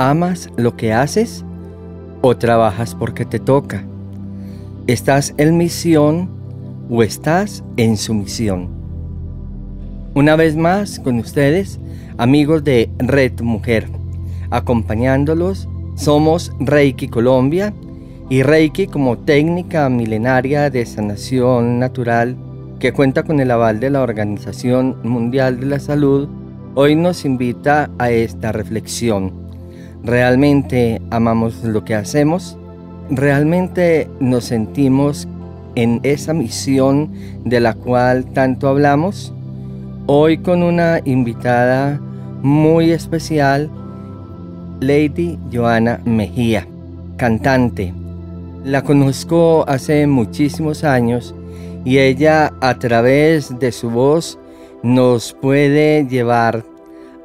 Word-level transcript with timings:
¿Amas 0.00 0.48
lo 0.56 0.76
que 0.76 0.92
haces 0.92 1.44
o 2.22 2.36
trabajas 2.36 2.94
porque 2.94 3.24
te 3.24 3.40
toca? 3.40 3.82
¿Estás 4.86 5.34
en 5.38 5.56
misión 5.56 6.30
o 6.88 7.02
estás 7.02 7.64
en 7.76 7.96
sumisión? 7.96 8.68
Una 10.14 10.36
vez 10.36 10.54
más 10.54 11.00
con 11.00 11.18
ustedes, 11.18 11.80
amigos 12.16 12.62
de 12.62 12.88
Red 12.98 13.40
Mujer, 13.40 13.88
acompañándolos, 14.50 15.68
somos 15.96 16.52
Reiki 16.60 17.08
Colombia 17.08 17.74
y 18.30 18.44
Reiki 18.44 18.86
como 18.86 19.18
técnica 19.18 19.88
milenaria 19.88 20.70
de 20.70 20.86
sanación 20.86 21.80
natural 21.80 22.36
que 22.78 22.92
cuenta 22.92 23.24
con 23.24 23.40
el 23.40 23.50
aval 23.50 23.80
de 23.80 23.90
la 23.90 24.02
Organización 24.02 24.96
Mundial 25.02 25.58
de 25.58 25.66
la 25.66 25.80
Salud, 25.80 26.28
hoy 26.76 26.94
nos 26.94 27.24
invita 27.24 27.90
a 27.98 28.12
esta 28.12 28.52
reflexión 28.52 29.47
¿Realmente 30.08 31.02
amamos 31.10 31.62
lo 31.64 31.84
que 31.84 31.94
hacemos? 31.94 32.56
¿Realmente 33.10 34.08
nos 34.20 34.44
sentimos 34.44 35.28
en 35.74 36.00
esa 36.02 36.32
misión 36.32 37.12
de 37.44 37.60
la 37.60 37.74
cual 37.74 38.24
tanto 38.32 38.68
hablamos? 38.68 39.34
Hoy 40.06 40.38
con 40.38 40.62
una 40.62 41.02
invitada 41.04 42.00
muy 42.40 42.90
especial, 42.90 43.70
Lady 44.80 45.38
Joana 45.52 46.00
Mejía, 46.06 46.66
cantante. 47.18 47.92
La 48.64 48.80
conozco 48.80 49.66
hace 49.68 50.06
muchísimos 50.06 50.84
años 50.84 51.34
y 51.84 51.98
ella 51.98 52.54
a 52.62 52.78
través 52.78 53.58
de 53.58 53.72
su 53.72 53.90
voz 53.90 54.38
nos 54.82 55.34
puede 55.34 56.06
llevar 56.06 56.64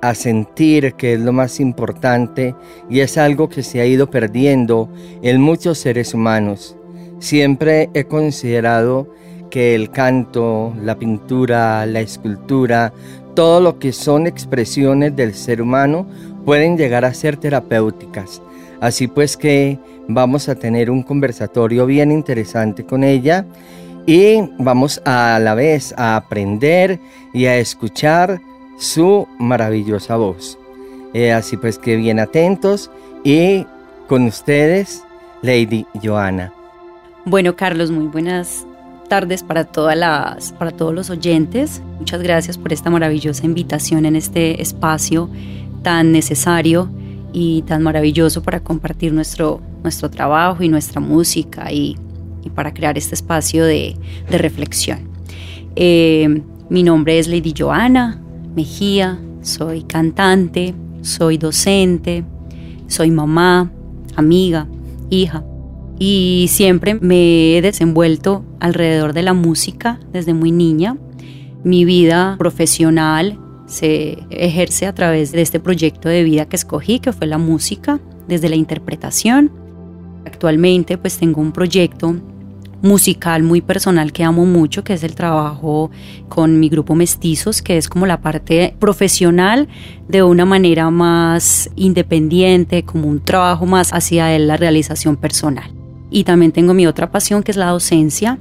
a 0.04 0.16
sentir 0.16 0.96
que 0.96 1.14
es 1.14 1.20
lo 1.22 1.32
más 1.32 1.62
importante 1.62 2.54
y 2.90 3.00
es 3.00 3.18
algo 3.18 3.48
que 3.48 3.64
se 3.64 3.80
ha 3.80 3.86
ido 3.86 4.10
perdiendo 4.10 4.90
en 5.22 5.40
muchos 5.40 5.78
seres 5.78 6.14
humanos. 6.14 6.76
Siempre 7.20 7.90
he 7.94 8.04
considerado 8.04 9.08
que 9.50 9.76
el 9.76 9.92
canto, 9.92 10.74
la 10.82 11.00
pintura, 11.00 11.86
la 11.86 12.02
escultura, 12.02 12.92
todo 13.34 13.62
lo 13.62 13.80
que 13.80 13.94
son 13.94 14.28
expresiones 14.28 15.16
del 15.16 15.34
ser 15.34 15.62
humano 15.62 16.06
pueden 16.44 16.78
llegar 16.78 17.06
a 17.06 17.14
ser 17.14 17.38
terapéuticas. 17.38 18.42
Así 18.82 19.08
pues 19.08 19.38
que 19.38 19.80
vamos 20.10 20.50
a 20.50 20.56
tener 20.56 20.92
un 20.92 21.02
conversatorio 21.02 21.86
bien 21.86 22.12
interesante 22.12 22.84
con 22.84 23.06
ella 23.06 23.46
y 24.06 24.42
vamos 24.60 25.02
a 25.06 25.40
la 25.40 25.56
vez 25.56 25.94
a 25.96 26.18
aprender 26.18 27.00
y 27.34 27.46
a 27.46 27.56
escuchar 27.56 28.42
su 28.84 29.28
maravillosa 29.40 30.16
voz. 30.16 30.58
Eh, 31.14 31.32
así 31.32 31.58
pues 31.58 31.78
que 31.78 31.96
bien 31.96 32.20
atentos 32.20 32.90
y 33.24 33.66
con 34.08 34.26
ustedes, 34.26 35.04
Lady 35.42 35.86
Joana. 36.04 36.52
Bueno, 37.26 37.56
Carlos, 37.56 37.92
muy 37.92 38.08
buenas 38.08 38.66
tardes 39.08 39.44
para 39.44 39.64
todas 39.66 39.98
las 39.98 40.54
para 40.54 40.72
todos 40.72 40.94
los 40.94 41.10
oyentes. 41.10 41.82
Muchas 42.00 42.22
gracias 42.22 42.58
por 42.58 42.74
esta 42.74 42.90
maravillosa 42.90 43.46
invitación 43.46 44.06
en 44.06 44.16
este 44.16 44.62
espacio 44.62 45.30
tan 45.84 46.12
necesario 46.12 46.90
y 47.32 47.64
tan 47.64 47.84
maravilloso 47.84 48.42
para 48.44 48.62
compartir 48.62 49.14
nuestro, 49.14 49.62
nuestro 49.84 50.10
trabajo 50.10 50.64
y 50.64 50.70
nuestra 50.70 51.02
música 51.02 51.72
y, 51.72 51.98
para 52.56 52.74
crear 52.74 52.98
este 52.98 53.16
espacio 53.16 53.66
de, 53.66 53.96
reflexión. 54.30 55.10
Eh, 55.76 56.42
mi 56.70 56.84
nombre 56.84 57.18
es 57.20 57.28
Lady 57.28 57.54
Joana, 57.58 58.23
Mejía, 58.56 59.20
soy 59.42 59.84
cantante, 59.84 60.74
soy 61.02 61.38
docente, 61.38 62.24
soy 62.88 63.12
mamá, 63.12 63.72
amiga, 64.16 64.68
hija 65.10 65.44
y 66.00 66.48
siempre 66.50 66.96
me 66.96 67.58
he 67.58 67.62
desenvuelto 67.62 68.44
alrededor 68.60 69.14
de 69.14 69.24
la 69.24 69.34
música 69.34 70.00
desde 70.12 70.34
muy 70.34 70.52
niña. 70.52 70.98
Mi 71.64 71.86
vida 71.86 72.36
profesional 72.38 73.40
se 73.68 74.20
ejerce 74.30 74.86
a 74.86 74.94
través 74.94 75.32
de 75.32 75.42
este 75.42 75.60
proyecto 75.60 76.10
de 76.10 76.24
vida 76.24 76.46
que 76.46 76.56
escogí, 76.56 77.00
que 77.00 77.14
fue 77.14 77.28
la 77.28 77.38
música, 77.38 78.00
desde 78.28 78.50
la 78.50 78.56
interpretación. 78.56 79.52
Actualmente 80.26 80.98
pues 80.98 81.18
tengo 81.18 81.42
un 81.42 81.52
proyecto 81.52 82.16
musical 82.84 83.44
muy 83.44 83.62
personal 83.62 84.12
que 84.12 84.26
amo 84.26 84.46
mucho, 84.46 84.84
que 84.84 84.94
es 84.94 85.04
el 85.04 85.16
trabajo 85.16 85.90
con 86.28 86.60
mi 86.60 86.68
grupo 86.68 86.96
Mestizos, 86.96 87.62
que 87.62 87.78
es 87.78 87.88
como 87.88 88.06
la 88.06 88.22
parte 88.22 88.76
profesional 88.78 89.70
de 90.10 90.22
una 90.22 90.46
manera 90.46 90.92
más 90.92 91.70
independiente, 91.78 92.84
como 92.84 93.08
un 93.08 93.22
trabajo 93.22 93.66
más 93.66 93.94
hacia 93.94 94.38
la 94.38 94.58
realización 94.58 95.16
personal. 95.16 95.72
Y 96.12 96.26
también 96.26 96.52
tengo 96.52 96.74
mi 96.74 96.86
otra 96.86 97.10
pasión 97.10 97.42
que 97.42 97.52
es 97.52 97.58
la 97.58 97.70
docencia, 97.70 98.38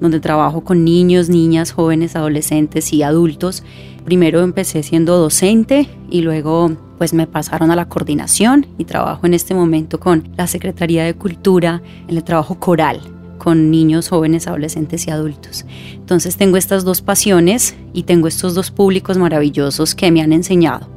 donde 0.00 0.20
trabajo 0.20 0.64
con 0.64 0.84
niños, 0.84 1.28
niñas, 1.28 1.70
jóvenes, 1.70 2.16
adolescentes 2.16 2.94
y 2.94 3.02
adultos. 3.02 3.62
Primero 4.06 4.40
empecé 4.40 4.82
siendo 4.82 5.18
docente 5.18 5.86
y 6.10 6.22
luego 6.22 6.72
pues 6.96 7.12
me 7.12 7.26
pasaron 7.26 7.70
a 7.70 7.76
la 7.76 7.88
coordinación 7.88 8.66
y 8.78 8.84
trabajo 8.84 9.26
en 9.26 9.34
este 9.34 9.54
momento 9.54 10.00
con 10.00 10.30
la 10.36 10.46
Secretaría 10.46 11.04
de 11.04 11.14
Cultura 11.14 11.82
en 12.08 12.16
el 12.16 12.24
trabajo 12.24 12.58
coral 12.58 13.11
con 13.42 13.72
niños, 13.72 14.08
jóvenes, 14.08 14.46
adolescentes 14.46 15.08
y 15.08 15.10
adultos. 15.10 15.64
Entonces 15.94 16.36
tengo 16.36 16.56
estas 16.56 16.84
dos 16.84 17.02
pasiones 17.02 17.74
y 17.92 18.04
tengo 18.04 18.28
estos 18.28 18.54
dos 18.54 18.70
públicos 18.70 19.18
maravillosos 19.18 19.96
que 19.96 20.12
me 20.12 20.22
han 20.22 20.32
enseñado. 20.32 20.88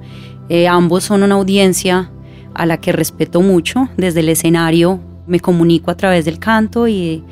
Eh, 0.48 0.68
ambos 0.68 1.06
son 1.06 1.24
una 1.24 1.34
audiencia 1.34 2.12
a 2.54 2.68
la 2.68 2.78
que 2.80 2.92
respeto 2.92 3.42
mucho. 3.42 3.90
Desde 3.98 4.20
el 4.20 4.30
escenario 4.30 5.00
me 5.26 5.40
comunico 5.40 5.90
a 5.90 5.98
través 5.98 6.26
del 6.26 6.38
canto 6.38 6.88
y 6.88 7.24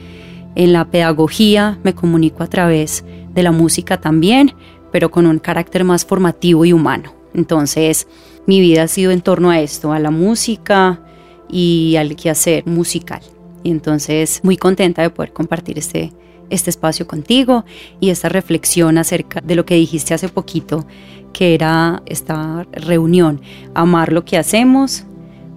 en 0.56 0.74
la 0.74 0.86
pedagogía 0.86 1.78
me 1.84 1.94
comunico 1.94 2.42
a 2.42 2.48
través 2.48 3.06
de 3.36 3.44
la 3.44 3.52
música 3.52 4.02
también, 4.02 4.56
pero 4.92 5.12
con 5.12 5.28
un 5.28 5.38
carácter 5.38 5.84
más 5.84 6.08
formativo 6.08 6.66
y 6.66 6.74
humano. 6.74 7.14
Entonces 7.36 8.08
mi 8.48 8.60
vida 8.62 8.82
ha 8.82 8.88
sido 8.88 9.12
en 9.12 9.22
torno 9.22 9.52
a 9.52 9.60
esto, 9.60 9.94
a 9.94 10.00
la 10.00 10.10
música 10.10 11.02
y 11.48 11.98
al 11.98 12.16
quehacer 12.16 12.66
musical. 12.66 13.22
Y 13.64 13.72
entonces 13.72 14.42
muy 14.44 14.58
contenta 14.58 15.02
de 15.02 15.10
poder 15.10 15.34
compartir 15.34 15.80
este, 15.80 16.12
este 16.50 16.70
espacio 16.70 17.08
contigo 17.08 17.66
y 18.00 18.10
esta 18.10 18.30
reflexión 18.30 18.98
acerca 18.98 19.42
de 19.42 19.56
lo 19.56 19.66
que 19.66 19.76
dijiste 19.76 20.14
hace 20.14 20.30
poquito, 20.30 20.86
que 21.32 21.56
era 21.56 22.04
esta 22.06 22.68
reunión, 22.72 23.42
amar 23.74 24.14
lo 24.14 24.24
que 24.26 24.38
hacemos 24.38 25.06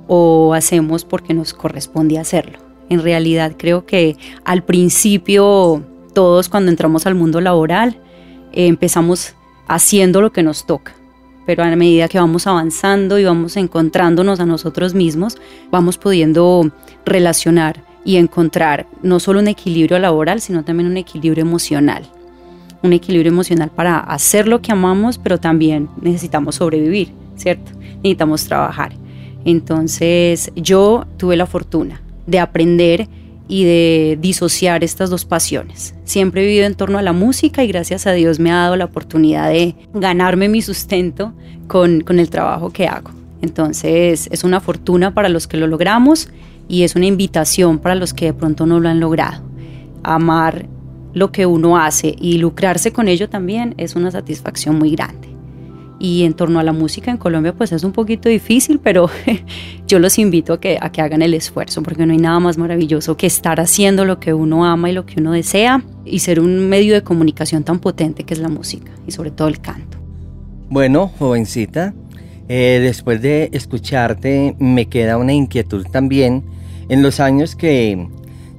o 0.08 0.54
hacemos 0.54 1.04
porque 1.04 1.34
nos 1.34 1.52
corresponde 1.52 2.18
hacerlo. 2.18 2.58
En 2.88 3.02
realidad 3.02 3.54
creo 3.58 3.84
que 3.84 4.16
al 4.44 4.62
principio 4.62 5.82
todos 6.14 6.48
cuando 6.48 6.70
entramos 6.70 7.06
al 7.06 7.14
mundo 7.14 7.40
laboral 7.40 8.00
eh, 8.52 8.68
empezamos 8.68 9.34
haciendo 9.68 10.20
lo 10.20 10.32
que 10.32 10.42
nos 10.42 10.66
toca, 10.66 10.94
pero 11.44 11.64
a 11.64 11.76
medida 11.76 12.08
que 12.08 12.18
vamos 12.18 12.46
avanzando 12.46 13.18
y 13.18 13.24
vamos 13.24 13.56
encontrándonos 13.56 14.40
a 14.40 14.46
nosotros 14.46 14.94
mismos, 14.94 15.36
vamos 15.70 15.98
pudiendo 15.98 16.70
relacionar 17.04 17.84
y 18.06 18.16
encontrar 18.16 18.86
no 19.02 19.18
solo 19.18 19.40
un 19.40 19.48
equilibrio 19.48 19.98
laboral, 19.98 20.40
sino 20.40 20.64
también 20.64 20.88
un 20.88 20.96
equilibrio 20.96 21.42
emocional. 21.42 22.06
Un 22.82 22.92
equilibrio 22.92 23.32
emocional 23.32 23.70
para 23.70 23.98
hacer 23.98 24.46
lo 24.46 24.62
que 24.62 24.70
amamos, 24.70 25.18
pero 25.18 25.38
también 25.38 25.90
necesitamos 26.00 26.54
sobrevivir, 26.54 27.10
¿cierto? 27.34 27.72
Necesitamos 27.96 28.44
trabajar. 28.44 28.92
Entonces 29.44 30.52
yo 30.54 31.04
tuve 31.16 31.36
la 31.36 31.46
fortuna 31.46 32.00
de 32.26 32.38
aprender 32.38 33.08
y 33.48 33.64
de 33.64 34.18
disociar 34.20 34.84
estas 34.84 35.10
dos 35.10 35.24
pasiones. 35.24 35.94
Siempre 36.04 36.42
he 36.42 36.46
vivido 36.46 36.66
en 36.66 36.76
torno 36.76 36.98
a 36.98 37.02
la 37.02 37.12
música 37.12 37.64
y 37.64 37.68
gracias 37.68 38.06
a 38.06 38.12
Dios 38.12 38.38
me 38.38 38.52
ha 38.52 38.56
dado 38.56 38.76
la 38.76 38.84
oportunidad 38.84 39.48
de 39.48 39.74
ganarme 39.94 40.48
mi 40.48 40.62
sustento 40.62 41.32
con, 41.66 42.02
con 42.02 42.20
el 42.20 42.30
trabajo 42.30 42.70
que 42.70 42.86
hago. 42.86 43.10
Entonces 43.42 44.28
es 44.30 44.44
una 44.44 44.60
fortuna 44.60 45.12
para 45.12 45.28
los 45.28 45.48
que 45.48 45.56
lo 45.56 45.66
logramos 45.66 46.28
y 46.68 46.82
es 46.82 46.96
una 46.96 47.06
invitación 47.06 47.78
para 47.78 47.94
los 47.94 48.14
que 48.14 48.26
de 48.26 48.34
pronto 48.34 48.66
no 48.66 48.80
lo 48.80 48.88
han 48.88 49.00
logrado. 49.00 49.42
Amar 50.02 50.66
lo 51.12 51.32
que 51.32 51.46
uno 51.46 51.78
hace 51.78 52.14
y 52.18 52.38
lucrarse 52.38 52.92
con 52.92 53.08
ello 53.08 53.28
también 53.28 53.74
es 53.78 53.96
una 53.96 54.10
satisfacción 54.10 54.78
muy 54.78 54.90
grande. 54.90 55.28
y 55.98 56.24
en 56.24 56.34
torno 56.34 56.60
a 56.60 56.62
la 56.62 56.74
música 56.74 57.10
en 57.10 57.16
Colombia 57.16 57.54
pues 57.54 57.72
es 57.72 57.82
un 57.82 57.92
poquito 57.92 58.28
difícil, 58.28 58.78
pero 58.78 59.08
yo 59.86 59.98
los 59.98 60.18
invito 60.18 60.52
a 60.52 60.60
que, 60.60 60.76
a 60.78 60.92
que 60.92 61.00
hagan 61.00 61.22
el 61.22 61.32
esfuerzo 61.32 61.82
porque 61.82 62.04
no 62.04 62.12
hay 62.12 62.18
nada 62.18 62.38
más 62.38 62.58
maravilloso 62.58 63.16
que 63.16 63.26
estar 63.26 63.60
haciendo 63.60 64.04
lo 64.04 64.20
que 64.20 64.34
uno 64.34 64.66
ama 64.66 64.90
y 64.90 64.92
lo 64.92 65.06
que 65.06 65.20
uno 65.20 65.32
desea 65.32 65.82
y 66.04 66.18
ser 66.18 66.38
un 66.38 66.68
medio 66.68 66.92
de 66.92 67.02
comunicación 67.02 67.64
tan 67.64 67.78
potente 67.78 68.24
que 68.24 68.34
es 68.34 68.40
la 68.40 68.50
música 68.50 68.92
y 69.06 69.12
sobre 69.12 69.30
todo 69.30 69.48
el 69.48 69.58
canto. 69.60 69.96
Bueno, 70.68 71.10
jovencita, 71.18 71.94
eh, 72.48 72.78
después 72.82 73.22
de 73.22 73.48
escucharte 73.52 74.54
me 74.58 74.90
queda 74.90 75.16
una 75.16 75.32
inquietud 75.32 75.86
también 75.90 76.44
en 76.88 77.02
los 77.02 77.20
años 77.20 77.56
que 77.56 78.08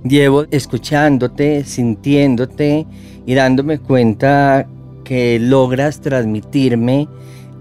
llevo 0.04 0.46
escuchándote, 0.52 1.64
sintiéndote 1.66 2.86
y 3.26 3.34
dándome 3.34 3.80
cuenta 3.80 4.68
que 5.04 5.40
logras 5.40 6.02
transmitirme 6.02 7.08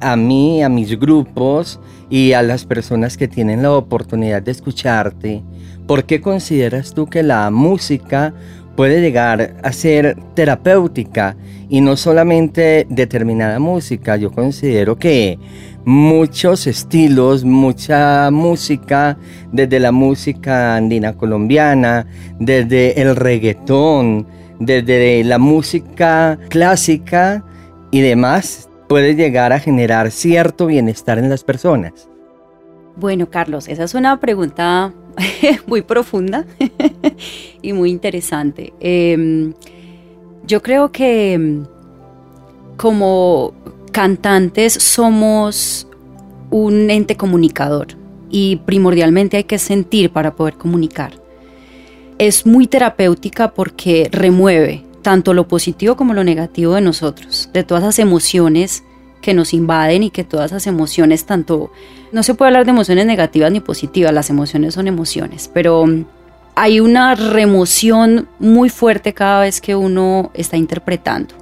a 0.00 0.16
mí, 0.16 0.62
a 0.62 0.68
mis 0.68 0.98
grupos 0.98 1.80
y 2.10 2.32
a 2.32 2.42
las 2.42 2.64
personas 2.64 3.16
que 3.16 3.28
tienen 3.28 3.62
la 3.62 3.72
oportunidad 3.72 4.42
de 4.42 4.52
escucharte. 4.52 5.42
¿Por 5.86 6.04
qué 6.04 6.20
consideras 6.20 6.94
tú 6.94 7.06
que 7.06 7.22
la 7.22 7.50
música 7.50 8.34
puede 8.76 9.00
llegar 9.00 9.56
a 9.62 9.72
ser 9.72 10.16
terapéutica 10.34 11.36
y 11.68 11.80
no 11.80 11.96
solamente 11.96 12.86
determinada 12.90 13.58
música? 13.58 14.16
Yo 14.16 14.30
considero 14.30 14.96
que 14.96 15.38
muchos 15.84 16.66
estilos, 16.66 17.44
mucha 17.44 18.30
música, 18.30 19.18
desde 19.52 19.80
la 19.80 19.92
música 19.92 20.76
andina 20.76 21.14
colombiana, 21.14 22.06
desde 22.38 23.00
el 23.00 23.16
reggaetón, 23.16 24.26
desde 24.60 25.24
la 25.24 25.38
música 25.38 26.38
clásica 26.48 27.44
y 27.90 28.00
demás, 28.00 28.68
puede 28.88 29.14
llegar 29.14 29.52
a 29.52 29.58
generar 29.58 30.10
cierto 30.10 30.66
bienestar 30.66 31.18
en 31.18 31.28
las 31.28 31.44
personas? 31.44 32.08
Bueno, 32.96 33.28
Carlos, 33.30 33.68
esa 33.68 33.84
es 33.84 33.94
una 33.94 34.18
pregunta 34.20 34.92
muy 35.66 35.82
profunda 35.82 36.46
y 37.62 37.72
muy 37.72 37.90
interesante. 37.90 38.72
Em, 38.80 39.54
yo 40.46 40.62
creo 40.62 40.92
que 40.92 41.34
em, 41.34 41.64
como 42.76 43.54
cantantes 43.92 44.72
somos 44.72 45.86
un 46.50 46.90
ente 46.90 47.16
comunicador 47.16 47.88
y 48.30 48.56
primordialmente 48.56 49.36
hay 49.36 49.44
que 49.44 49.58
sentir 49.58 50.10
para 50.10 50.34
poder 50.34 50.54
comunicar 50.54 51.26
es 52.18 52.46
muy 52.46 52.66
terapéutica 52.66 53.52
porque 53.52 54.08
remueve 54.10 54.84
tanto 55.02 55.34
lo 55.34 55.46
positivo 55.48 55.96
como 55.96 56.14
lo 56.14 56.24
negativo 56.24 56.74
de 56.74 56.80
nosotros, 56.80 57.50
de 57.52 57.62
todas 57.62 57.84
las 57.84 57.98
emociones 57.98 58.82
que 59.26 59.34
nos 59.34 59.52
invaden 59.52 60.04
y 60.04 60.10
que 60.10 60.22
todas 60.22 60.52
esas 60.52 60.68
emociones, 60.68 61.26
tanto, 61.26 61.72
no 62.12 62.22
se 62.22 62.34
puede 62.34 62.50
hablar 62.50 62.64
de 62.64 62.70
emociones 62.70 63.06
negativas 63.06 63.50
ni 63.50 63.58
positivas, 63.58 64.14
las 64.14 64.30
emociones 64.30 64.74
son 64.74 64.86
emociones, 64.86 65.50
pero 65.52 65.84
hay 66.54 66.78
una 66.78 67.16
remoción 67.16 68.28
muy 68.38 68.70
fuerte 68.70 69.14
cada 69.14 69.40
vez 69.40 69.60
que 69.60 69.74
uno 69.74 70.30
está 70.32 70.56
interpretando. 70.56 71.34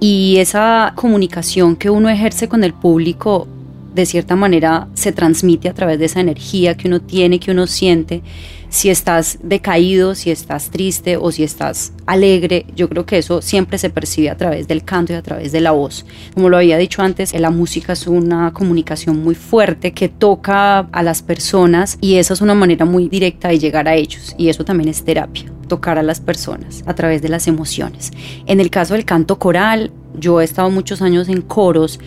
Y 0.00 0.38
esa 0.38 0.94
comunicación 0.96 1.76
que 1.76 1.90
uno 1.90 2.08
ejerce 2.08 2.48
con 2.48 2.64
el 2.64 2.72
público 2.72 3.46
de 3.94 4.06
cierta 4.06 4.36
manera 4.36 4.88
se 4.94 5.12
transmite 5.12 5.68
a 5.68 5.74
través 5.74 5.98
de 5.98 6.06
esa 6.06 6.20
energía 6.20 6.76
que 6.76 6.88
uno 6.88 7.00
tiene, 7.00 7.40
que 7.40 7.50
uno 7.50 7.66
siente. 7.66 8.22
Si 8.68 8.88
estás 8.88 9.38
decaído, 9.42 10.14
si 10.14 10.30
estás 10.30 10.70
triste 10.70 11.16
o 11.16 11.32
si 11.32 11.42
estás 11.42 11.92
alegre, 12.06 12.66
yo 12.76 12.88
creo 12.88 13.04
que 13.04 13.18
eso 13.18 13.42
siempre 13.42 13.78
se 13.78 13.90
percibe 13.90 14.30
a 14.30 14.36
través 14.36 14.68
del 14.68 14.84
canto 14.84 15.12
y 15.12 15.16
a 15.16 15.22
través 15.22 15.50
de 15.50 15.60
la 15.60 15.72
voz. 15.72 16.06
Como 16.34 16.48
lo 16.48 16.56
había 16.56 16.78
dicho 16.78 17.02
antes, 17.02 17.34
la 17.34 17.50
música 17.50 17.94
es 17.94 18.06
una 18.06 18.52
comunicación 18.52 19.22
muy 19.22 19.34
fuerte 19.34 19.92
que 19.92 20.08
toca 20.08 20.80
a 20.80 21.02
las 21.02 21.22
personas 21.22 21.98
y 22.00 22.16
esa 22.16 22.34
es 22.34 22.40
una 22.40 22.54
manera 22.54 22.84
muy 22.84 23.08
directa 23.08 23.48
de 23.48 23.58
llegar 23.58 23.88
a 23.88 23.96
ellos 23.96 24.34
y 24.38 24.48
eso 24.48 24.64
también 24.64 24.88
es 24.88 25.04
terapia 25.04 25.52
tocar 25.70 25.98
a 25.98 26.02
las 26.02 26.20
personas 26.20 26.82
a 26.84 26.94
través 26.94 27.22
de 27.22 27.28
las 27.30 27.46
emociones. 27.46 28.10
En 28.46 28.60
el 28.60 28.70
caso 28.70 28.94
del 28.94 29.04
canto 29.04 29.38
coral, 29.38 29.92
yo 30.18 30.40
he 30.40 30.44
estado 30.44 30.68
muchos 30.68 31.00
años 31.00 31.28
en 31.28 31.40
coros 31.40 31.98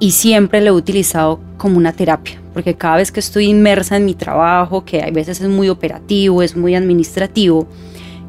y 0.00 0.12
siempre 0.12 0.62
lo 0.62 0.68
he 0.68 0.72
utilizado 0.72 1.40
como 1.58 1.76
una 1.76 1.92
terapia, 1.92 2.40
porque 2.54 2.74
cada 2.74 2.96
vez 2.96 3.12
que 3.12 3.20
estoy 3.20 3.44
inmersa 3.44 3.98
en 3.98 4.06
mi 4.06 4.14
trabajo, 4.14 4.84
que 4.84 5.02
a 5.02 5.10
veces 5.10 5.40
es 5.40 5.48
muy 5.48 5.68
operativo, 5.68 6.42
es 6.42 6.56
muy 6.56 6.74
administrativo, 6.74 7.68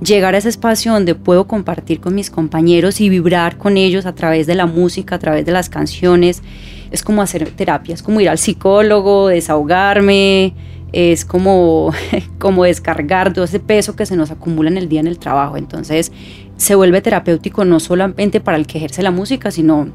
llegar 0.04 0.36
a 0.36 0.40
ese 0.40 0.50
espacio 0.50 0.92
donde 0.92 1.16
puedo 1.16 1.48
compartir 1.48 2.02
con 2.02 2.14
mis 2.14 2.30
compañeros 2.30 3.00
y 3.00 3.08
vibrar 3.08 3.58
con 3.58 3.78
ellos 3.78 4.06
a 4.06 4.14
través 4.14 4.48
de 4.48 4.56
la 4.56 4.66
música, 4.66 5.16
a 5.16 5.20
través 5.20 5.46
de 5.46 5.54
las 5.54 5.70
canciones, 5.70 6.44
es 6.92 7.04
como 7.04 7.22
hacer 7.22 7.50
terapia, 7.52 7.94
es 7.94 8.04
como 8.04 8.20
ir 8.20 8.28
al 8.28 8.38
psicólogo, 8.38 9.30
desahogarme, 9.30 10.54
es 10.92 11.24
como, 11.24 11.94
como 12.38 12.66
descargar 12.66 13.32
todo 13.32 13.46
ese 13.46 13.62
peso 13.62 13.96
que 13.96 14.06
se 14.06 14.18
nos 14.18 14.30
acumula 14.30 14.70
en 14.70 14.78
el 14.78 14.90
día 14.90 15.00
en 15.00 15.08
el 15.08 15.20
trabajo. 15.20 15.56
Entonces 15.56 16.12
se 16.58 16.76
vuelve 16.76 17.02
terapéutico 17.02 17.64
no 17.64 17.80
solamente 17.80 18.42
para 18.42 18.58
el 18.58 18.68
que 18.68 18.78
ejerce 18.78 19.04
la 19.04 19.12
música, 19.12 19.52
sino 19.52 19.88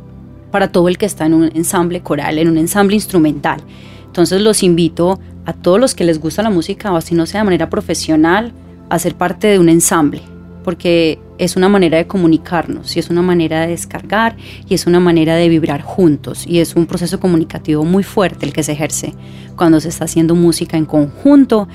para 0.50 0.68
todo 0.68 0.88
el 0.88 0.98
que 0.98 1.06
está 1.06 1.26
en 1.26 1.34
un 1.34 1.50
ensamble 1.54 2.00
coral, 2.00 2.38
en 2.38 2.48
un 2.48 2.58
ensamble 2.58 2.94
instrumental. 2.94 3.60
Entonces 4.06 4.40
los 4.40 4.62
invito 4.62 5.20
a 5.44 5.52
todos 5.52 5.78
los 5.78 5.94
que 5.94 6.04
les 6.04 6.20
gusta 6.20 6.42
la 6.42 6.50
música, 6.50 6.92
o 6.92 6.96
así 6.96 7.14
no 7.14 7.26
sea 7.26 7.40
de 7.40 7.44
manera 7.44 7.70
profesional, 7.70 8.52
a 8.88 8.98
ser 8.98 9.14
parte 9.14 9.48
de 9.48 9.58
un 9.58 9.68
ensamble, 9.68 10.22
porque 10.64 11.18
es 11.38 11.56
una 11.56 11.68
manera 11.68 11.98
de 11.98 12.06
comunicarnos 12.06 12.96
y 12.96 13.00
es 13.00 13.10
una 13.10 13.22
manera 13.22 13.62
de 13.62 13.68
descargar 13.68 14.36
y 14.68 14.74
es 14.74 14.86
una 14.86 15.00
manera 15.00 15.36
de 15.36 15.48
vibrar 15.48 15.82
juntos 15.82 16.46
y 16.46 16.60
es 16.60 16.74
un 16.76 16.86
proceso 16.86 17.20
comunicativo 17.20 17.84
muy 17.84 18.02
fuerte 18.02 18.46
el 18.46 18.52
que 18.52 18.62
se 18.62 18.72
ejerce 18.72 19.14
cuando 19.56 19.80
se 19.80 19.88
está 19.88 20.04
haciendo 20.04 20.34
música 20.34 20.76
en 20.76 20.86
conjunto 20.86 21.68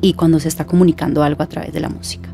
y 0.00 0.12
cuando 0.12 0.38
se 0.38 0.48
está 0.48 0.66
comunicando 0.66 1.22
algo 1.22 1.42
a 1.42 1.48
través 1.48 1.72
de 1.72 1.80
la 1.80 1.88
música. 1.88 2.28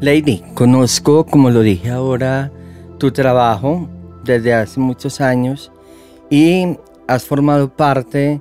Lady, 0.00 0.42
conozco, 0.54 1.24
como 1.24 1.50
lo 1.50 1.60
dije 1.60 1.90
ahora, 1.90 2.50
tu 2.98 3.12
trabajo 3.12 3.88
desde 4.24 4.54
hace 4.54 4.80
muchos 4.80 5.20
años 5.20 5.72
y 6.30 6.76
has 7.06 7.24
formado 7.24 7.68
parte 7.68 8.40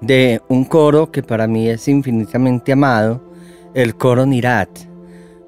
de 0.00 0.40
un 0.48 0.64
coro 0.64 1.10
que 1.10 1.22
para 1.22 1.46
mí 1.46 1.68
es 1.68 1.88
infinitamente 1.88 2.72
amado, 2.72 3.20
el 3.74 3.96
coro 3.96 4.26
Nirat. 4.26 4.68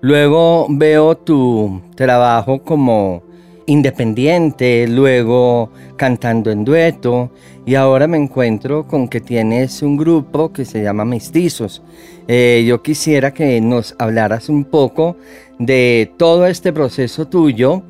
Luego 0.01 0.67
veo 0.69 1.17
tu 1.17 1.81
trabajo 1.95 2.63
como 2.63 3.23
independiente, 3.67 4.87
luego 4.87 5.71
cantando 5.97 6.51
en 6.51 6.65
dueto 6.65 7.31
y 7.65 7.75
ahora 7.77 8.07
me 8.07 8.19
encuentro 8.19 8.87
con 8.87 9.09
que 9.09 9.21
tienes 9.21 9.83
un 9.83 9.97
grupo 9.97 10.53
que 10.53 10.65
se 10.65 10.83
llama 10.83 11.05
Mestizos. 11.05 11.83
Eh, 12.29 12.65
yo 12.67 12.83
quisiera 12.83 13.33
que 13.33 13.61
nos 13.61 13.95
hablaras 13.99 14.49
un 14.49 14.65
poco 14.65 15.17
de 15.59 16.13
todo 16.19 16.47
este 16.47 16.73
proceso 16.73 17.27
tuyo 17.27 17.83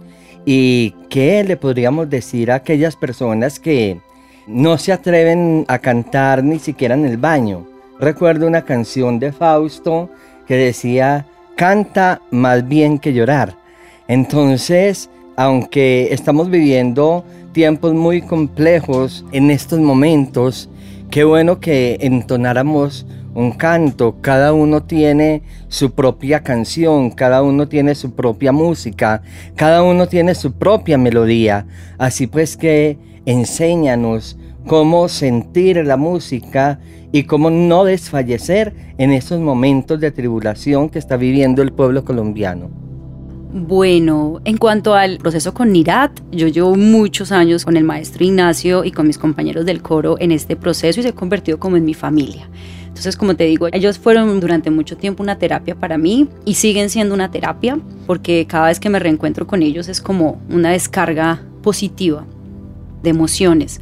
¿Y 0.46 0.90
qué 1.08 1.42
le 1.42 1.56
podríamos 1.56 2.10
decir 2.10 2.50
a 2.50 2.56
aquellas 2.56 2.96
personas 2.96 3.58
que 3.58 3.98
no 4.46 4.76
se 4.76 4.92
atreven 4.92 5.64
a 5.68 5.78
cantar 5.78 6.44
ni 6.44 6.58
siquiera 6.58 6.94
en 6.94 7.06
el 7.06 7.16
baño? 7.16 7.66
Recuerdo 7.98 8.46
una 8.46 8.62
canción 8.62 9.18
de 9.18 9.32
Fausto 9.32 10.10
que 10.46 10.56
decía, 10.56 11.26
canta 11.56 12.20
más 12.30 12.68
bien 12.68 12.98
que 12.98 13.14
llorar. 13.14 13.56
Entonces, 14.06 15.08
aunque 15.36 16.08
estamos 16.12 16.50
viviendo 16.50 17.24
tiempos 17.52 17.94
muy 17.94 18.20
complejos 18.20 19.24
en 19.32 19.50
estos 19.50 19.78
momentos, 19.78 20.68
qué 21.10 21.24
bueno 21.24 21.58
que 21.58 21.96
entonáramos 22.00 23.06
un 23.34 23.52
canto, 23.52 24.16
cada 24.20 24.52
uno 24.52 24.84
tiene 24.84 25.42
su 25.68 25.92
propia 25.92 26.40
canción, 26.40 27.10
cada 27.10 27.42
uno 27.42 27.68
tiene 27.68 27.94
su 27.94 28.12
propia 28.12 28.52
música, 28.52 29.22
cada 29.56 29.82
uno 29.82 30.06
tiene 30.06 30.34
su 30.34 30.52
propia 30.52 30.96
melodía. 30.96 31.66
Así 31.98 32.26
pues 32.26 32.56
que 32.56 32.96
enséñanos 33.26 34.38
cómo 34.66 35.08
sentir 35.08 35.84
la 35.84 35.96
música 35.96 36.78
y 37.12 37.24
cómo 37.24 37.50
no 37.50 37.84
desfallecer 37.84 38.74
en 38.98 39.10
esos 39.10 39.40
momentos 39.40 40.00
de 40.00 40.10
tribulación 40.10 40.88
que 40.88 40.98
está 40.98 41.16
viviendo 41.16 41.62
el 41.62 41.72
pueblo 41.72 42.04
colombiano. 42.04 42.70
Bueno, 43.56 44.40
en 44.44 44.56
cuanto 44.56 44.94
al 44.94 45.18
proceso 45.18 45.54
con 45.54 45.70
Nirat, 45.70 46.10
yo 46.32 46.48
llevo 46.48 46.74
muchos 46.74 47.30
años 47.30 47.64
con 47.64 47.76
el 47.76 47.84
maestro 47.84 48.24
Ignacio 48.24 48.84
y 48.84 48.90
con 48.90 49.06
mis 49.06 49.16
compañeros 49.16 49.64
del 49.64 49.80
coro 49.80 50.16
en 50.18 50.32
este 50.32 50.56
proceso 50.56 50.98
y 50.98 51.04
se 51.04 51.10
ha 51.10 51.12
convertido 51.12 51.60
como 51.60 51.76
en 51.76 51.84
mi 51.84 51.94
familia. 51.94 52.48
Entonces, 52.94 53.16
como 53.16 53.34
te 53.34 53.42
digo, 53.42 53.66
ellos 53.72 53.98
fueron 53.98 54.38
durante 54.38 54.70
mucho 54.70 54.96
tiempo 54.96 55.20
una 55.20 55.36
terapia 55.36 55.74
para 55.74 55.98
mí 55.98 56.28
y 56.44 56.54
siguen 56.54 56.90
siendo 56.90 57.12
una 57.12 57.28
terapia 57.28 57.76
porque 58.06 58.46
cada 58.46 58.68
vez 58.68 58.78
que 58.78 58.88
me 58.88 59.00
reencuentro 59.00 59.48
con 59.48 59.64
ellos 59.64 59.88
es 59.88 60.00
como 60.00 60.40
una 60.48 60.70
descarga 60.70 61.42
positiva 61.60 62.24
de 63.02 63.10
emociones. 63.10 63.80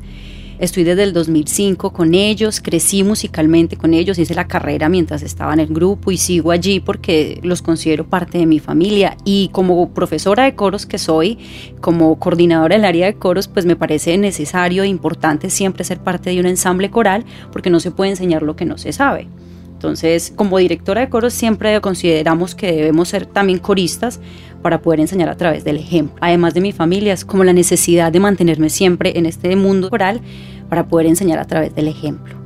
Estoy 0.63 0.85
desde 0.85 1.03
el 1.03 1.13
2005 1.13 1.93
con 1.93 2.15
ellos, 2.15 2.61
crecí 2.61 3.03
musicalmente 3.03 3.77
con 3.77 3.95
ellos, 3.95 4.17
hice 4.21 4.37
la 4.37 4.47
carrera 4.47 4.89
mientras 4.89 5.25
estaba 5.25 5.53
en 5.55 5.59
el 5.59 5.67
grupo 5.67 6.13
y 6.13 6.19
sigo 6.19 6.53
allí 6.53 6.79
porque 6.79 7.41
los 7.43 7.63
considero 7.63 8.07
parte 8.07 8.39
de 8.39 8.47
mi 8.47 8.61
familia. 8.61 9.17
Y 9.25 9.49
como 9.49 9.93
profesora 9.93 10.45
de 10.45 10.55
coros 10.55 10.87
que 10.87 10.99
soy, 10.99 11.37
como 11.81 12.17
coordinadora 12.21 12.77
del 12.77 12.85
área 12.85 13.07
de 13.07 13.15
coros, 13.15 13.49
pues 13.49 13.67
me 13.67 13.75
parece 13.75 14.17
necesario 14.19 14.85
e 14.85 14.87
importante 14.87 15.51
siempre 15.51 15.83
ser 15.83 15.99
parte 15.99 16.31
de 16.31 16.39
un 16.39 16.47
ensamble 16.47 16.93
coral 16.93 17.25
porque 17.51 17.69
no 17.69 17.81
se 17.81 17.91
puede 17.91 18.13
enseñar 18.13 18.45
lo 18.45 18.55
que 18.55 18.65
no 18.65 18.79
se 18.79 18.93
sabe. 18.93 19.27
Entonces, 19.83 20.33
como 20.37 20.59
directora 20.59 21.01
de 21.01 21.09
coros 21.09 21.33
siempre 21.33 21.81
consideramos 21.81 22.55
que 22.55 22.71
debemos 22.71 23.09
ser 23.09 23.27
también 23.27 23.59
coristas 23.59 24.21
para 24.63 24.81
poder 24.81 25.01
enseñar 25.01 25.29
a 25.29 25.37
través 25.37 25.65
del 25.65 25.77
ejemplo. 25.77 26.15
Además 26.21 26.55
de 26.55 26.61
mi 26.61 26.71
familia, 26.71 27.13
es 27.13 27.25
como 27.25 27.43
la 27.43 27.53
necesidad 27.53 28.13
de 28.13 28.21
mantenerme 28.21 28.71
siempre 28.71 29.19
en 29.19 29.27
este 29.27 29.57
mundo 29.57 29.91
coral 29.91 30.21
para 30.69 30.87
poder 30.87 31.09
enseñar 31.09 31.41
a 31.41 31.49
través 31.49 31.75
del 31.75 31.89
ejemplo. 31.89 32.37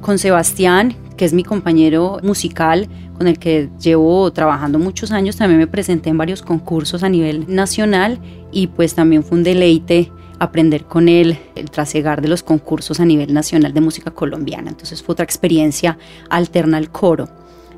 Con 0.00 0.18
Sebastián, 0.18 0.96
que 1.16 1.24
es 1.24 1.32
mi 1.32 1.44
compañero 1.44 2.18
musical, 2.24 2.88
con 3.16 3.28
el 3.28 3.38
que 3.38 3.68
llevo 3.80 4.32
trabajando 4.32 4.80
muchos 4.80 5.12
años, 5.12 5.36
también 5.36 5.60
me 5.60 5.68
presenté 5.68 6.10
en 6.10 6.18
varios 6.18 6.42
concursos 6.42 7.04
a 7.04 7.08
nivel 7.08 7.44
nacional 7.46 8.18
y 8.50 8.66
pues 8.66 8.96
también 8.96 9.22
fue 9.22 9.38
un 9.38 9.44
deleite 9.44 10.10
aprender 10.40 10.84
con 10.84 11.08
él 11.08 11.38
el 11.54 11.70
trasegar 11.70 12.22
de 12.22 12.28
los 12.28 12.42
concursos 12.42 12.98
a 12.98 13.04
nivel 13.04 13.32
nacional 13.32 13.72
de 13.72 13.80
música 13.82 14.10
colombiana. 14.10 14.70
Entonces 14.70 15.02
fue 15.02 15.12
otra 15.12 15.24
experiencia 15.24 15.98
alterna 16.30 16.78
al 16.78 16.90
coro. 16.90 17.28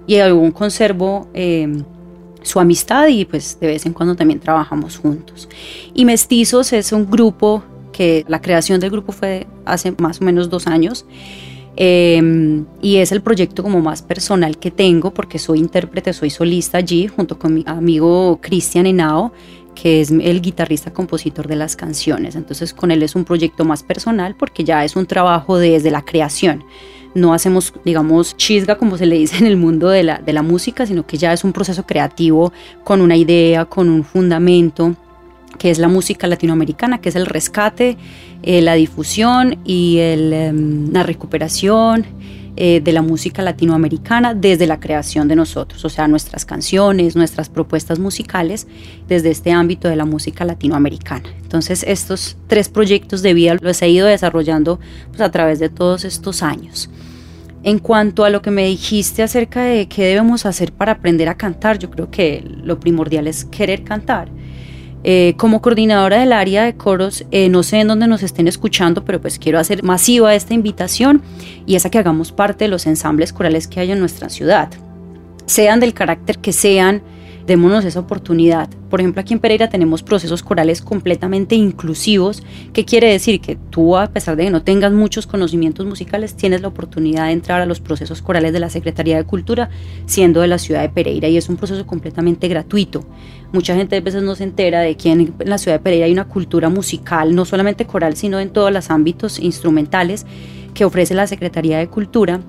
Y 0.07 0.19
aún 0.19 0.53
conservo 0.53 1.29
eh, 1.35 1.83
su 2.43 2.61
amistad 2.61 3.09
y 3.09 3.25
pues 3.25 3.59
de 3.61 3.67
vez 3.67 3.85
en 3.85 3.93
cuando 3.93 4.15
también 4.15 4.39
trabajamos 4.39 4.97
juntos. 4.97 5.49
Y 5.93 6.05
Mestizos 6.05 6.73
es 6.73 6.93
un 6.93 7.11
grupo 7.11 7.65
que 7.93 8.25
la 8.29 8.41
creación 8.41 8.79
del 8.81 8.91
grupo 8.91 9.11
fue 9.13 9.47
hace 9.65 9.93
más 9.99 10.21
o 10.21 10.25
menos 10.25 10.49
dos 10.49 10.69
años. 10.69 11.05
Eh, 11.77 12.63
y 12.81 12.97
es 12.97 13.13
el 13.13 13.23
proyecto 13.23 13.63
como 13.63 13.81
más 13.81 14.03
personal 14.03 14.59
que 14.59 14.71
tengo 14.71 15.13
porque 15.13 15.39
soy 15.39 15.59
intérprete, 15.59 16.13
soy 16.13 16.31
solista 16.31 16.79
allí 16.79 17.09
junto 17.09 17.39
con 17.39 17.55
mi 17.55 17.65
amigo 17.67 18.39
Cristian 18.43 18.85
Henao 18.85 19.33
que 19.75 20.01
es 20.01 20.11
el 20.11 20.41
guitarrista 20.41 20.93
compositor 20.93 21.49
de 21.49 21.57
las 21.57 21.77
canciones. 21.77 22.37
Entonces 22.37 22.73
con 22.73 22.91
él 22.91 23.03
es 23.03 23.15
un 23.15 23.25
proyecto 23.25 23.65
más 23.65 23.83
personal 23.83 24.35
porque 24.37 24.65
ya 24.65 24.85
es 24.85 24.97
un 24.97 25.07
trabajo 25.07 25.59
desde 25.59 25.91
la 25.91 26.03
creación. 26.03 26.65
No 27.15 27.35
hacemos, 27.35 27.75
digamos, 27.85 28.37
chisga 28.37 28.77
como 28.77 28.97
se 28.97 29.07
le 29.07 29.19
dice 29.19 29.37
en 29.39 29.47
el 29.47 29.57
mundo 29.57 29.89
de 29.89 30.03
la, 30.03 30.19
de 30.19 30.33
la 30.33 30.43
música, 30.43 30.87
sino 30.87 31.07
que 31.07 31.19
ya 31.19 31.33
es 31.33 31.45
un 31.45 31.53
proceso 31.53 31.85
creativo 31.85 32.53
con 32.85 33.01
una 33.01 33.17
idea, 33.17 33.67
con 33.67 33.89
un 33.89 34.05
fundamento 34.05 34.97
que 35.59 35.71
es 35.71 35.79
la 35.79 35.89
música 35.89 36.27
latinoamericana, 36.27 37.01
que 37.01 37.11
es 37.11 37.17
el 37.17 37.27
rescate, 37.27 37.97
eh, 38.43 38.63
la 38.63 38.75
difusión 38.75 39.59
y 39.65 39.99
em, 39.99 40.91
la 40.93 41.03
recuperación 41.03 42.07
eh, 42.55 42.81
de 42.83 42.93
la 42.93 43.01
música 43.01 43.41
latinoamericana 43.41 44.35
desde 44.35 44.67
la 44.67 44.79
creación 44.79 45.27
de 45.27 45.37
nosotros, 45.37 45.85
o 45.87 45.89
sea, 45.89 46.07
nuestras 46.07 46.45
canciones, 46.45 47.17
nuestras 47.17 47.49
propuestas 47.49 47.99
musicales 47.99 48.67
desde 49.09 49.31
este 49.31 49.53
ámbito 49.53 49.89
de 49.89 49.97
la 49.97 50.05
música 50.05 50.45
latinoamericana. 50.45 51.31
Entonces, 51.43 51.83
estos 51.89 52.37
tres 52.49 52.69
proyectos 52.69 53.23
de 53.23 53.33
vida 53.33 53.57
los 53.59 53.81
he 53.81 53.89
ido 53.89 54.07
desarrollando 54.07 54.81
pues, 55.09 55.23
a 55.23 55.31
través 55.31 55.61
de 55.61 55.71
todos 55.71 56.05
estos 56.05 56.43
años. 56.43 56.91
En 57.63 57.79
cuanto 57.79 58.25
a 58.25 58.31
lo 58.31 58.43
que 58.43 58.51
me 58.51 58.67
dijiste 58.67 59.23
acerca 59.23 59.63
de 59.63 59.89
qué 59.89 60.05
debemos 60.05 60.45
hacer 60.47 60.73
para 60.73 60.93
aprender 60.93 61.29
a 61.29 61.37
cantar, 61.37 61.79
yo 61.79 61.91
creo 61.91 62.11
que 62.11 62.45
lo 62.63 62.81
primordial 62.81 63.29
es 63.29 63.45
querer 63.47 63.85
cantar. 63.85 64.29
Eh, 65.05 65.35
como 65.37 65.61
coordinadora 65.61 66.21
del 66.21 66.33
área 66.33 66.65
de 66.65 66.75
coros, 66.75 67.25
eh, 67.33 67.49
no 67.49 67.63
sé 67.63 67.81
en 67.81 67.89
dónde 67.89 68.07
nos 68.07 68.23
estén 68.23 68.47
escuchando, 68.47 69.05
pero 69.05 69.21
pues 69.21 69.39
quiero 69.39 69.59
hacer 69.59 69.83
masiva 69.83 70.35
esta 70.35 70.55
invitación 70.55 71.23
y 71.67 71.75
es 71.75 71.85
a 71.85 71.91
que 71.91 71.99
hagamos 71.99 72.31
parte 72.31 72.65
de 72.65 72.69
los 72.69 72.87
ensambles 72.87 73.33
corales 73.33 73.67
que 73.67 73.81
hay 73.81 73.91
en 73.91 73.99
nuestra 73.99 74.29
ciudad. 74.29 74.71
Sean 75.47 75.81
del 75.81 75.93
carácter 75.93 76.39
que 76.39 76.53
sean, 76.53 77.03
démonos 77.47 77.85
esa 77.85 78.01
oportunidad. 78.01 78.69
Por 78.91 79.01
ejemplo, 79.01 79.21
aquí 79.21 79.33
en 79.33 79.41
Pereira 79.41 79.69
tenemos 79.69 80.03
procesos 80.03 80.43
corales 80.43 80.83
completamente 80.83 81.55
inclusivos, 81.55 82.43
que 82.73 82.85
quiere 82.85 83.11
decir 83.11 83.41
que 83.41 83.57
tú, 83.71 83.97
a 83.97 84.09
pesar 84.09 84.37
de 84.37 84.45
que 84.45 84.51
no 84.51 84.63
tengas 84.63 84.93
muchos 84.93 85.27
conocimientos 85.27 85.87
musicales, 85.87 86.37
tienes 86.37 86.61
la 86.61 86.69
oportunidad 86.69 87.27
de 87.27 87.33
entrar 87.33 87.61
a 87.61 87.67
los 87.67 87.81
procesos 87.81 88.23
corales 88.23 88.53
de 88.53 88.61
la 88.61 88.71
Secretaría 88.71 89.17
de 89.17 89.25
Cultura, 89.25 89.71
siendo 90.07 90.41
de 90.41 90.49
la 90.49 90.59
ciudad 90.59 90.83
de 90.83 90.89
Pereira, 90.89 91.29
y 91.29 91.37
es 91.37 91.49
un 91.49 91.57
proceso 91.57 91.87
completamente 91.87 92.49
gratuito. 92.49 93.05
Mucha 93.53 93.75
gente 93.75 93.97
a 93.97 94.01
veces 94.01 94.23
no 94.23 94.35
se 94.35 94.45
entera 94.45 94.81
de 94.81 94.97
que 94.97 95.11
en 95.11 95.35
la 95.45 95.59
ciudad 95.59 95.79
de 95.79 95.83
Pereira 95.83 96.07
hay 96.07 96.13
una 96.13 96.29
cultura 96.29 96.69
musical, 96.69 97.35
no 97.35 97.45
solamente 97.45 97.87
coral, 97.87 98.17
sino 98.17 98.41
en 98.41 98.51
todos 98.51 98.73
los 98.73 98.91
ámbitos 98.91 99.39
instrumentales 99.39 100.27
que 100.75 100.85
ofrece 100.85 101.15
la 101.15 101.27
Secretaría 101.27 101.79
de 101.79 101.89
Cultura 101.89 102.41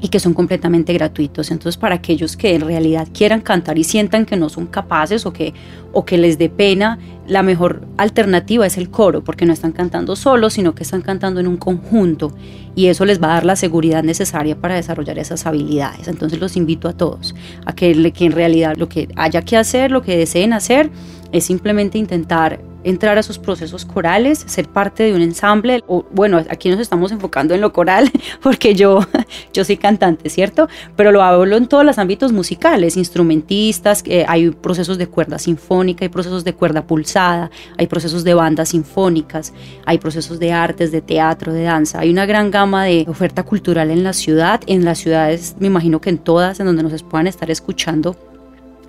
y 0.00 0.08
que 0.08 0.20
son 0.20 0.34
completamente 0.34 0.92
gratuitos. 0.92 1.50
Entonces, 1.50 1.76
para 1.78 1.96
aquellos 1.96 2.36
que 2.36 2.54
en 2.54 2.62
realidad 2.62 3.08
quieran 3.12 3.40
cantar 3.40 3.78
y 3.78 3.84
sientan 3.84 4.26
que 4.26 4.36
no 4.36 4.48
son 4.48 4.66
capaces 4.66 5.24
o 5.26 5.32
que, 5.32 5.54
o 5.92 6.04
que 6.04 6.18
les 6.18 6.38
dé 6.38 6.48
pena, 6.48 6.98
la 7.26 7.42
mejor 7.42 7.86
alternativa 7.96 8.66
es 8.66 8.76
el 8.76 8.90
coro, 8.90 9.24
porque 9.24 9.46
no 9.46 9.52
están 9.52 9.72
cantando 9.72 10.14
solos, 10.14 10.54
sino 10.54 10.74
que 10.74 10.82
están 10.82 11.02
cantando 11.02 11.40
en 11.40 11.46
un 11.46 11.56
conjunto 11.56 12.32
y 12.74 12.86
eso 12.86 13.04
les 13.04 13.22
va 13.22 13.28
a 13.28 13.34
dar 13.34 13.44
la 13.46 13.56
seguridad 13.56 14.02
necesaria 14.02 14.56
para 14.56 14.74
desarrollar 14.74 15.18
esas 15.18 15.46
habilidades. 15.46 16.08
Entonces, 16.08 16.38
los 16.40 16.56
invito 16.56 16.88
a 16.88 16.92
todos 16.92 17.34
a 17.64 17.74
que, 17.74 18.12
que 18.12 18.26
en 18.26 18.32
realidad 18.32 18.76
lo 18.76 18.88
que 18.88 19.08
haya 19.16 19.42
que 19.42 19.56
hacer, 19.56 19.90
lo 19.90 20.02
que 20.02 20.16
deseen 20.16 20.52
hacer, 20.52 20.90
es 21.32 21.44
simplemente 21.44 21.98
intentar 21.98 22.60
entrar 22.86 23.16
a 23.16 23.20
esos 23.20 23.38
procesos 23.38 23.84
corales, 23.84 24.44
ser 24.46 24.68
parte 24.68 25.02
de 25.02 25.12
un 25.12 25.20
ensamble, 25.20 25.82
o 25.88 26.06
bueno, 26.12 26.38
aquí 26.48 26.70
nos 26.70 26.78
estamos 26.78 27.10
enfocando 27.10 27.52
en 27.52 27.60
lo 27.60 27.72
coral, 27.72 28.10
porque 28.42 28.74
yo, 28.74 29.00
yo 29.52 29.64
soy 29.64 29.76
cantante, 29.76 30.30
¿cierto? 30.30 30.68
Pero 30.94 31.10
lo 31.10 31.22
hablo 31.22 31.56
en 31.56 31.66
todos 31.66 31.84
los 31.84 31.98
ámbitos 31.98 32.32
musicales, 32.32 32.96
instrumentistas, 32.96 34.04
eh, 34.06 34.24
hay 34.28 34.50
procesos 34.50 34.98
de 34.98 35.08
cuerda 35.08 35.38
sinfónica, 35.38 36.04
hay 36.04 36.08
procesos 36.08 36.44
de 36.44 36.54
cuerda 36.54 36.86
pulsada, 36.86 37.50
hay 37.76 37.88
procesos 37.88 38.22
de 38.22 38.34
bandas 38.34 38.68
sinfónicas, 38.68 39.52
hay 39.84 39.98
procesos 39.98 40.38
de 40.38 40.52
artes, 40.52 40.92
de 40.92 41.00
teatro, 41.00 41.52
de 41.52 41.64
danza, 41.64 41.98
hay 41.98 42.10
una 42.10 42.24
gran 42.24 42.52
gama 42.52 42.84
de 42.84 43.04
oferta 43.08 43.42
cultural 43.42 43.90
en 43.90 44.04
la 44.04 44.12
ciudad, 44.12 44.60
en 44.68 44.84
las 44.84 44.98
ciudades, 44.98 45.56
me 45.58 45.66
imagino 45.66 46.00
que 46.00 46.10
en 46.10 46.18
todas, 46.18 46.60
en 46.60 46.66
donde 46.66 46.84
nos 46.84 47.02
puedan 47.02 47.26
estar 47.26 47.50
escuchando, 47.50 48.16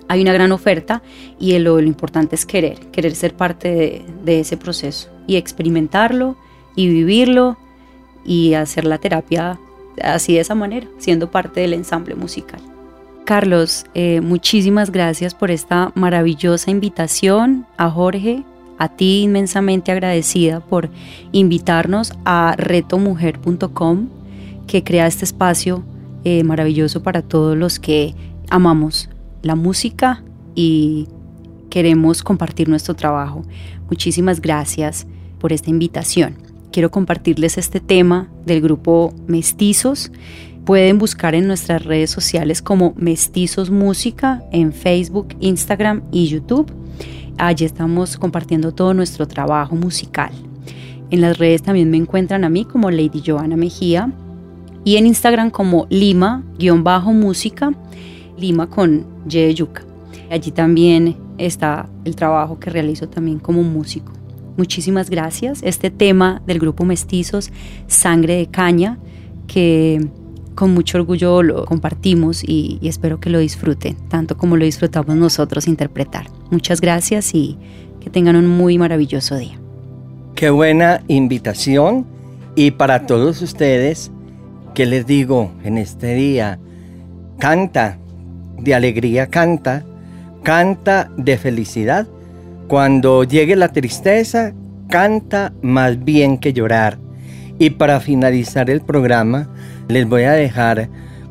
hay 0.08 0.22
una 0.22 0.32
gran 0.32 0.52
oferta 0.52 1.02
y 1.38 1.56
lo, 1.58 1.78
importante 1.80 2.34
es 2.34 2.46
querer, 2.46 2.78
querer 2.90 3.14
ser 3.14 3.34
parte 3.34 4.02
de, 4.24 4.40
ese 4.40 4.56
proceso 4.56 5.10
y 5.26 5.36
experimentarlo 5.36 6.36
y 6.74 6.88
vivirlo 6.88 7.58
y 8.24 8.54
hacer 8.54 8.84
la 8.84 8.98
terapia 8.98 9.58
así 10.02 10.34
de 10.34 10.40
esa 10.40 10.54
manera, 10.54 10.86
siendo 10.98 11.30
parte 11.30 11.60
del 11.60 11.74
ensamble 11.74 12.14
musical. 12.14 12.60
Carlos, 13.24 13.84
eh, 13.94 14.22
muchísimas 14.22 14.90
gracias 14.90 15.34
por 15.34 15.50
esta 15.50 15.92
maravillosa 15.94 16.70
invitación. 16.70 17.66
A 17.76 17.90
Jorge, 17.90 18.42
a 18.78 18.88
ti 18.88 19.22
inmensamente 19.22 19.92
agradecida 19.92 20.60
por 20.60 20.88
invitarnos 21.32 22.14
a 22.24 22.54
retomujer.com, 22.56 24.08
que 24.66 24.82
crea 24.82 25.06
este 25.06 25.26
espacio 25.26 25.82
eh, 26.24 26.42
maravilloso 26.42 27.02
para 27.02 27.20
todos 27.20 27.56
los 27.56 27.78
que 27.78 28.14
amamos 28.48 29.10
la 29.42 29.54
música 29.54 30.22
y 30.54 31.08
queremos 31.70 32.22
compartir 32.22 32.68
nuestro 32.68 32.94
trabajo. 32.94 33.42
Muchísimas 33.90 34.40
gracias 34.40 35.06
por 35.38 35.52
esta 35.52 35.70
invitación. 35.70 36.36
Quiero 36.72 36.90
compartirles 36.90 37.58
este 37.58 37.80
tema 37.80 38.28
del 38.44 38.60
grupo 38.60 39.14
Mestizos. 39.26 40.12
Pueden 40.64 40.98
buscar 40.98 41.34
en 41.34 41.46
nuestras 41.46 41.84
redes 41.84 42.10
sociales 42.10 42.60
como 42.60 42.92
Mestizos 42.96 43.70
Música 43.70 44.42
en 44.52 44.72
Facebook, 44.72 45.28
Instagram 45.40 46.02
y 46.12 46.28
YouTube. 46.28 46.70
Allí 47.38 47.64
estamos 47.64 48.16
compartiendo 48.16 48.72
todo 48.72 48.92
nuestro 48.94 49.26
trabajo 49.26 49.76
musical. 49.76 50.32
En 51.10 51.20
las 51.22 51.38
redes 51.38 51.62
también 51.62 51.90
me 51.90 51.96
encuentran 51.96 52.44
a 52.44 52.50
mí 52.50 52.64
como 52.64 52.90
Lady 52.90 53.22
Joana 53.24 53.56
Mejía 53.56 54.12
y 54.84 54.96
en 54.96 55.06
Instagram 55.06 55.50
como 55.50 55.86
Lima-música 55.88 57.72
Lima 58.38 58.68
con 58.68 59.06
Y 59.28 59.54
Yuca. 59.54 59.82
Allí 60.30 60.50
también 60.50 61.16
está 61.38 61.88
el 62.04 62.16
trabajo 62.16 62.58
que 62.58 62.70
realizo 62.70 63.08
también 63.08 63.38
como 63.38 63.62
músico. 63.62 64.12
Muchísimas 64.56 65.08
gracias. 65.08 65.60
Este 65.62 65.90
tema 65.90 66.42
del 66.46 66.58
grupo 66.58 66.84
Mestizos, 66.84 67.50
Sangre 67.86 68.36
de 68.36 68.46
Caña, 68.46 68.98
que 69.46 70.06
con 70.54 70.74
mucho 70.74 70.98
orgullo 70.98 71.42
lo 71.44 71.64
compartimos 71.64 72.42
y, 72.42 72.78
y, 72.80 72.88
espero 72.88 73.20
que 73.20 73.30
lo 73.30 73.38
disfruten, 73.38 73.94
tanto 74.08 74.36
como 74.36 74.56
lo 74.56 74.64
disfrutamos 74.64 75.14
nosotros 75.14 75.68
interpretar. 75.68 76.26
Muchas 76.50 76.80
gracias 76.80 77.32
y 77.34 77.56
que 78.00 78.10
tengan 78.10 78.34
un 78.34 78.48
muy 78.48 78.76
maravilloso 78.78 79.36
día. 79.36 79.60
Qué 80.34 80.50
buena 80.50 81.02
invitación 81.06 82.06
y 82.56 82.72
para 82.72 83.06
todos 83.06 83.40
ustedes, 83.40 84.10
¿qué 84.74 84.84
les 84.86 85.06
digo 85.06 85.52
en 85.62 85.78
este 85.78 86.14
día? 86.14 86.58
Canta, 87.38 87.98
de 88.58 88.74
alegría 88.74 89.26
canta, 89.26 89.84
canta 90.42 91.10
de 91.16 91.36
felicidad. 91.38 92.06
Cuando 92.68 93.24
llegue 93.24 93.56
la 93.56 93.72
tristeza, 93.72 94.52
canta 94.88 95.52
más 95.62 96.04
bien 96.04 96.38
que 96.38 96.52
llorar. 96.52 96.98
Y 97.58 97.70
para 97.70 98.00
finalizar 98.00 98.70
el 98.70 98.80
programa, 98.80 99.48
les 99.88 100.08
voy 100.08 100.24
a 100.24 100.32
dejar 100.32 100.88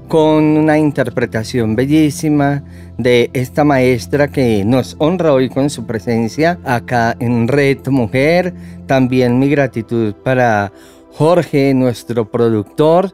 con 0.07 0.43
una 0.57 0.77
interpretación 0.77 1.75
bellísima 1.75 2.63
de 2.98 3.29
esta 3.34 3.63
maestra 3.63 4.29
que 4.29 4.63
nos 4.65 4.96
honra 5.00 5.34
hoy 5.34 5.50
con 5.50 5.69
su 5.69 5.86
presencia 5.86 6.60
acá 6.63 7.15
en 7.19 7.48
Red 7.48 7.88
Mujer. 7.88 8.53
También 8.88 9.38
mi 9.38 9.50
gratitud 9.50 10.13
para 10.24 10.72
Jorge, 11.12 11.74
nuestro 11.74 12.29
productor. 12.29 13.13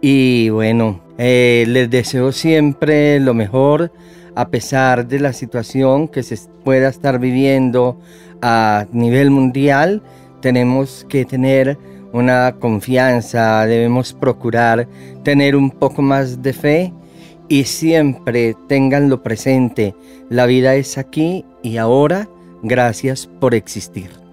Y 0.00 0.48
bueno, 0.50 1.00
eh, 1.18 1.64
les 1.68 1.90
deseo 1.90 2.32
siempre 2.32 3.20
lo 3.20 3.34
mejor 3.34 3.92
a 4.34 4.48
pesar 4.48 5.06
de 5.06 5.20
la 5.20 5.32
situación 5.32 6.08
que 6.08 6.22
se 6.22 6.38
pueda 6.64 6.88
estar 6.88 7.18
viviendo 7.18 8.00
a 8.40 8.86
nivel 8.92 9.30
mundial. 9.30 10.02
Tenemos 10.40 11.04
que 11.08 11.24
tener 11.24 11.76
una 12.12 12.56
confianza, 12.58 13.66
debemos 13.66 14.14
procurar 14.14 14.88
tener 15.22 15.54
un 15.54 15.70
poco 15.70 16.02
más 16.02 16.42
de 16.42 16.52
fe 16.52 16.92
y 17.48 17.64
siempre 17.64 18.54
tenganlo 18.68 19.22
presente, 19.22 19.94
la 20.28 20.46
vida 20.46 20.76
es 20.76 20.98
aquí 20.98 21.44
y 21.62 21.78
ahora, 21.78 22.28
gracias 22.62 23.26
por 23.26 23.54
existir. 23.54 24.29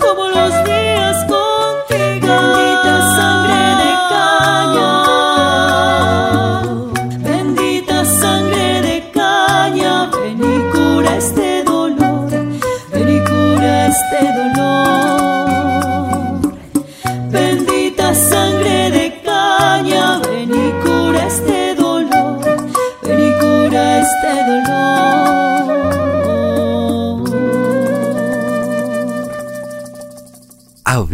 como 0.00 0.28
los 0.30 0.64
días 0.64 1.24
contigo. 1.26 2.69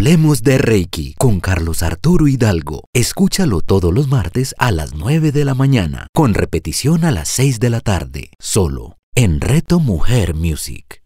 De 0.06 0.58
Reiki 0.58 1.14
con 1.18 1.40
Carlos 1.40 1.82
Arturo 1.82 2.28
Hidalgo. 2.28 2.84
Escúchalo 2.92 3.60
todos 3.60 3.92
los 3.92 4.06
martes 4.06 4.54
a 4.56 4.70
las 4.70 4.94
9 4.94 5.32
de 5.32 5.44
la 5.44 5.54
mañana, 5.54 6.06
con 6.14 6.32
repetición 6.32 7.04
a 7.04 7.10
las 7.10 7.28
6 7.28 7.58
de 7.58 7.70
la 7.70 7.80
tarde, 7.80 8.30
solo 8.38 8.98
en 9.16 9.40
Reto 9.40 9.80
Mujer 9.80 10.34
Music. 10.34 11.02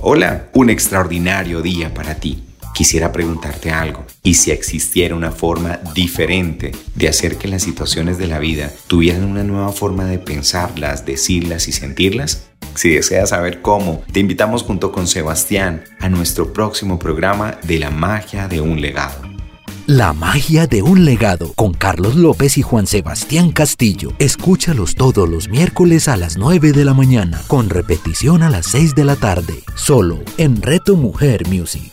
Hola, 0.00 0.48
un 0.54 0.70
extraordinario 0.70 1.60
día 1.60 1.92
para 1.92 2.14
ti. 2.14 2.44
Quisiera 2.74 3.12
preguntarte 3.12 3.70
algo. 3.70 4.06
¿Y 4.22 4.34
si 4.34 4.52
existiera 4.52 5.14
una 5.14 5.30
forma 5.30 5.78
diferente 5.94 6.72
de 6.94 7.08
hacer 7.08 7.36
que 7.36 7.46
las 7.46 7.62
situaciones 7.62 8.16
de 8.16 8.26
la 8.26 8.38
vida 8.38 8.72
tuvieran 8.86 9.24
una 9.24 9.44
nueva 9.44 9.70
forma 9.72 10.06
de 10.06 10.18
pensarlas, 10.18 11.04
decirlas 11.04 11.68
y 11.68 11.72
sentirlas? 11.72 12.45
Si 12.76 12.90
deseas 12.90 13.30
saber 13.30 13.62
cómo, 13.62 14.02
te 14.12 14.20
invitamos 14.20 14.62
junto 14.62 14.92
con 14.92 15.06
Sebastián 15.06 15.84
a 15.98 16.08
nuestro 16.08 16.52
próximo 16.52 16.98
programa 16.98 17.58
de 17.62 17.78
la 17.78 17.90
magia 17.90 18.48
de 18.48 18.60
un 18.60 18.80
legado. 18.80 19.22
La 19.86 20.12
magia 20.12 20.66
de 20.66 20.82
un 20.82 21.04
legado 21.04 21.52
con 21.54 21.72
Carlos 21.72 22.16
López 22.16 22.58
y 22.58 22.62
Juan 22.62 22.86
Sebastián 22.86 23.52
Castillo. 23.52 24.12
Escúchalos 24.18 24.94
todos 24.94 25.28
los 25.28 25.48
miércoles 25.48 26.08
a 26.08 26.16
las 26.16 26.36
9 26.36 26.72
de 26.72 26.84
la 26.84 26.92
mañana, 26.92 27.40
con 27.46 27.70
repetición 27.70 28.42
a 28.42 28.50
las 28.50 28.66
6 28.66 28.94
de 28.94 29.04
la 29.04 29.16
tarde, 29.16 29.62
solo 29.74 30.18
en 30.38 30.60
Reto 30.60 30.96
Mujer 30.96 31.46
Music. 31.48 31.92